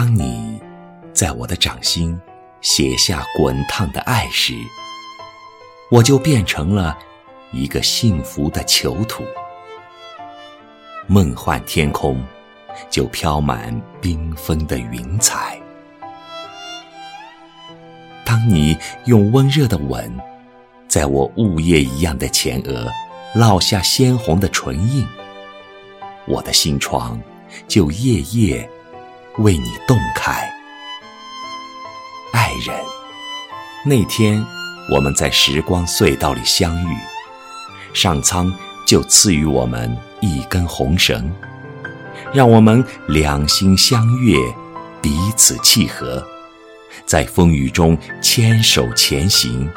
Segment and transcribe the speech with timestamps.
[0.00, 0.60] 当你
[1.12, 2.16] 在我的掌心
[2.60, 4.54] 写下滚烫的爱时，
[5.90, 6.96] 我就变成了
[7.50, 9.24] 一个幸福的囚徒。
[11.08, 12.24] 梦幻天空
[12.88, 15.60] 就飘满缤纷的云彩。
[18.24, 20.16] 当你用温热的吻，
[20.86, 22.88] 在我雾叶一样的前额
[23.34, 25.04] 烙下鲜红的唇印，
[26.28, 27.20] 我的心窗
[27.66, 28.70] 就夜夜
[29.38, 30.52] 为你洞开。
[32.32, 32.76] 爱人，
[33.84, 34.44] 那天
[34.92, 36.96] 我们在时光隧道里相遇，
[37.94, 38.52] 上苍
[38.84, 41.32] 就赐予我们一根红绳，
[42.32, 44.36] 让我们两心相悦，
[45.00, 46.26] 彼此契合。
[47.06, 49.70] 在风雨中牵手前行，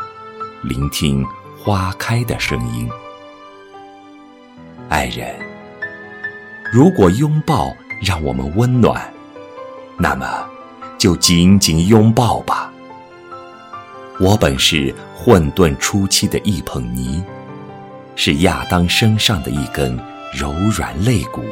[0.63, 1.25] 聆听
[1.57, 2.89] 花开的声音。
[4.89, 5.35] 爱人，
[6.73, 9.01] 如果拥抱让我们温暖，
[10.01, 10.25] 那么
[10.97, 12.73] 就紧紧拥抱吧。
[14.19, 17.23] 我本是混沌初期的一捧泥，
[18.15, 19.95] 是亚当身上的一根
[20.33, 21.43] 柔软肋骨，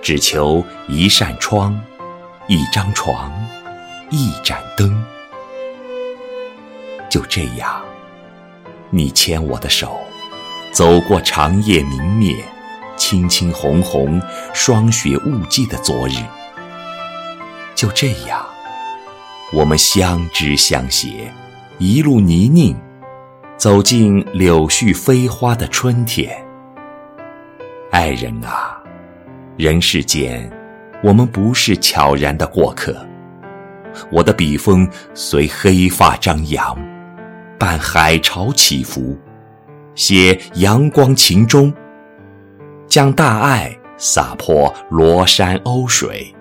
[0.00, 1.78] 只求一扇窗，
[2.48, 3.30] 一张床。
[4.10, 5.02] 一盏灯，
[7.10, 7.82] 就这样，
[8.90, 9.98] 你牵我的手，
[10.70, 12.36] 走过长夜明灭、
[12.96, 14.22] 青青红红、
[14.52, 16.12] 霜雪雾霁的昨日。
[17.74, 18.44] 就这样，
[19.52, 21.30] 我们相知相携，
[21.78, 22.76] 一路泥泞，
[23.56, 26.30] 走进柳絮飞花的春天。
[27.90, 28.80] 爱人啊，
[29.56, 30.50] 人世间，
[31.02, 32.96] 我们不是悄然的过客。
[34.10, 36.76] 我的笔锋随黑发张扬，
[37.58, 39.16] 伴海潮起伏，
[39.94, 41.72] 写阳光情衷，
[42.88, 46.33] 将大爱洒泼罗山欧水。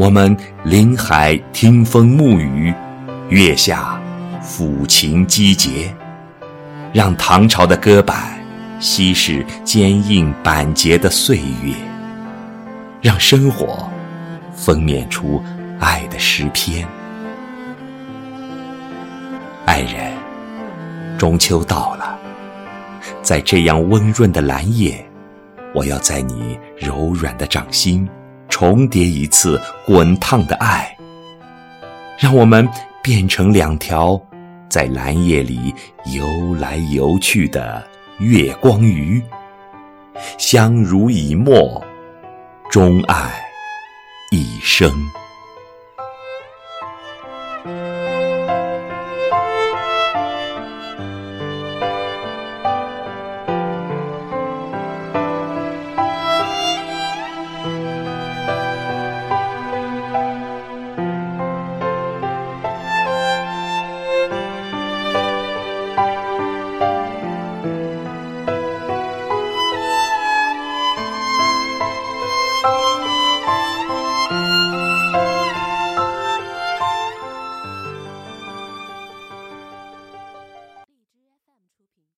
[0.00, 0.34] 我们
[0.64, 2.72] 临海听风沐雨，
[3.28, 4.00] 月下
[4.42, 5.94] 抚琴击节，
[6.90, 8.40] 让唐朝的歌板
[8.80, 11.74] 稀释坚硬板结的岁月，
[13.02, 13.86] 让生活
[14.54, 15.38] 分娩出。
[15.78, 16.88] 爱的诗篇，
[19.66, 20.14] 爱人，
[21.18, 22.18] 中秋到了，
[23.20, 25.06] 在这样温润的蓝夜，
[25.74, 28.08] 我要在你柔软的掌心
[28.50, 30.94] 重叠一次滚烫的爱。
[32.18, 32.68] 让我们
[33.02, 34.20] 变成两条
[34.68, 35.74] 在蓝夜里
[36.06, 37.82] 游来游去的
[38.18, 39.22] 月光鱼。
[40.38, 41.82] 相濡以沫
[42.70, 43.42] 钟爱
[44.30, 44.90] 一生。